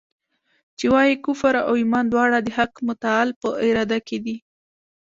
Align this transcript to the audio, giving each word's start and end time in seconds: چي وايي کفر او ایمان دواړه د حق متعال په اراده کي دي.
چي 0.77 0.85
وايي 0.93 1.15
کفر 1.25 1.53
او 1.67 1.73
ایمان 1.81 2.05
دواړه 2.09 2.37
د 2.41 2.47
حق 2.57 2.73
متعال 2.87 3.29
په 3.41 3.47
اراده 3.67 3.99
کي 4.07 4.17
دي. 4.25 4.35